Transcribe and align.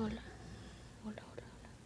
Hola. 0.00 0.29